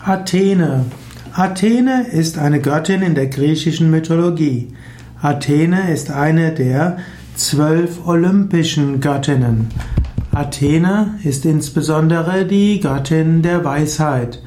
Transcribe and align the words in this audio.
Athene. 0.00 0.86
Athene 1.32 2.06
ist 2.06 2.38
eine 2.38 2.60
Göttin 2.60 3.02
in 3.02 3.14
der 3.14 3.26
griechischen 3.26 3.90
Mythologie. 3.90 4.68
Athene 5.20 5.92
ist 5.92 6.10
eine 6.10 6.52
der 6.52 6.98
zwölf 7.34 8.06
olympischen 8.06 9.00
Göttinnen. 9.00 9.68
Athene 10.32 11.18
ist 11.24 11.44
insbesondere 11.44 12.46
die 12.46 12.80
Göttin 12.80 13.42
der 13.42 13.64
Weisheit. 13.64 14.40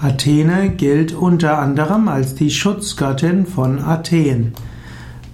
Athene 0.00 0.70
gilt 0.70 1.12
unter 1.12 1.58
anderem 1.58 2.08
als 2.08 2.34
die 2.34 2.50
Schutzgöttin 2.50 3.46
von 3.46 3.78
Athen. 3.78 4.52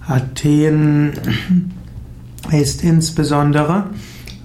Athen 0.07 1.12
ist 2.51 2.85
insbesondere 2.85 3.85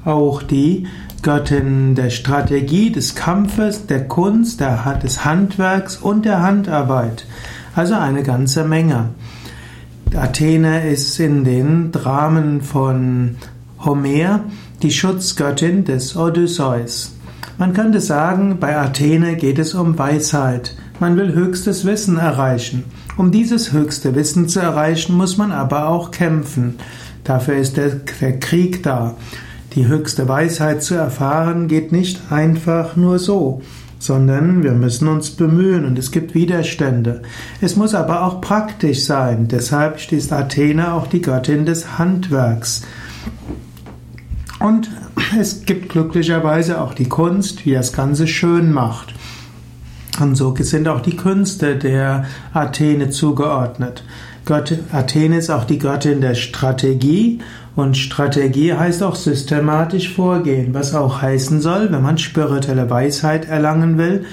auch 0.05 0.43
die 0.43 0.87
Göttin 1.21 1.95
der 1.95 2.09
Strategie, 2.09 2.91
des 2.91 3.15
Kampfes, 3.15 3.85
der 3.87 4.07
Kunst, 4.07 4.59
der, 4.59 4.99
des 5.01 5.25
Handwerks 5.25 5.97
und 5.97 6.25
der 6.25 6.41
Handarbeit. 6.41 7.25
Also 7.75 7.95
eine 7.95 8.23
ganze 8.23 8.63
Menge. 8.63 9.09
Athene 10.15 10.89
ist 10.89 11.19
in 11.19 11.43
den 11.43 11.91
Dramen 11.91 12.61
von 12.61 13.35
Homer 13.85 14.41
die 14.81 14.91
Schutzgöttin 14.91 15.85
des 15.85 16.15
Odysseus. 16.15 17.13
Man 17.57 17.73
könnte 17.73 17.99
sagen, 17.99 18.57
bei 18.59 18.77
Athene 18.77 19.35
geht 19.35 19.59
es 19.59 19.73
um 19.75 19.99
Weisheit. 19.99 20.75
Man 20.99 21.15
will 21.17 21.33
höchstes 21.33 21.85
Wissen 21.85 22.17
erreichen. 22.17 22.85
Um 23.17 23.31
dieses 23.31 23.73
höchste 23.73 24.15
Wissen 24.15 24.47
zu 24.47 24.61
erreichen, 24.61 25.15
muss 25.15 25.37
man 25.37 25.51
aber 25.51 25.89
auch 25.89 26.11
kämpfen. 26.11 26.75
Dafür 27.23 27.55
ist 27.55 27.77
der, 27.77 27.89
der 28.21 28.39
Krieg 28.39 28.81
da. 28.81 29.15
Die 29.73 29.87
höchste 29.87 30.27
Weisheit 30.27 30.81
zu 30.81 30.95
erfahren 30.95 31.67
geht 31.67 31.91
nicht 31.91 32.31
einfach 32.31 32.95
nur 32.95 33.19
so, 33.19 33.61
sondern 33.99 34.63
wir 34.63 34.71
müssen 34.71 35.07
uns 35.07 35.31
bemühen 35.31 35.85
und 35.85 35.99
es 35.99 36.11
gibt 36.11 36.33
Widerstände. 36.33 37.21
Es 37.61 37.75
muss 37.75 37.93
aber 37.93 38.23
auch 38.23 38.41
praktisch 38.41 39.03
sein. 39.03 39.47
Deshalb 39.47 40.11
ist 40.11 40.33
Athene 40.33 40.93
auch 40.93 41.05
die 41.05 41.21
Göttin 41.21 41.65
des 41.65 41.99
Handwerks. 41.99 42.81
Und 44.59 44.89
es 45.39 45.65
gibt 45.65 45.89
glücklicherweise 45.89 46.81
auch 46.81 46.93
die 46.93 47.07
Kunst, 47.07 47.65
die 47.65 47.73
das 47.73 47.93
Ganze 47.93 48.27
schön 48.27 48.73
macht. 48.73 49.13
Und 50.19 50.35
so 50.35 50.53
sind 50.59 50.87
auch 50.87 51.01
die 51.01 51.15
Künste 51.15 51.77
der 51.77 52.25
Athene 52.53 53.09
zugeordnet. 53.09 54.03
Athene 54.91 55.37
ist 55.37 55.49
auch 55.49 55.63
die 55.63 55.77
Göttin 55.77 56.21
der 56.21 56.33
Strategie 56.33 57.39
und 57.75 57.97
Strategie 57.97 58.73
heißt 58.73 59.03
auch 59.03 59.15
systematisch 59.15 60.13
vorgehen, 60.13 60.73
was 60.73 60.93
auch 60.93 61.21
heißen 61.21 61.61
soll, 61.61 61.91
wenn 61.91 62.01
man 62.01 62.17
spirituelle 62.17 62.89
Weisheit 62.89 63.47
erlangen 63.47 63.97
will, 63.97 64.25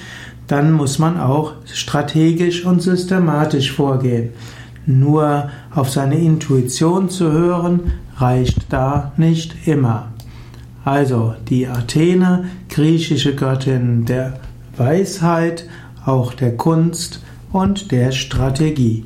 dann 0.47 0.73
muss 0.73 0.99
man 0.99 1.19
auch 1.19 1.55
strategisch 1.65 2.65
und 2.65 2.83
systematisch 2.83 3.73
vorgehen. 3.73 4.31
Nur 4.87 5.51
auf 5.75 5.91
seine 5.91 6.19
Intuition 6.19 7.11
zu 7.11 7.33
hören, 7.33 7.93
reicht 8.17 8.73
da 8.73 9.13
nicht 9.17 9.67
immer. 9.67 10.09
Also 10.85 11.35
die 11.49 11.67
Athene, 11.67 12.45
griechische 12.69 13.35
Göttin 13.35 14.05
der 14.05 14.39
Weisheit, 14.77 15.69
auch 16.05 16.33
der 16.33 16.57
Kunst 16.57 17.25
und 17.53 17.91
der 17.91 18.13
Strategie. 18.13 19.05